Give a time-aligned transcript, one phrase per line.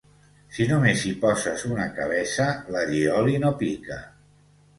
[0.53, 4.01] Si només hi poses una cabeça, l'allioli no pica.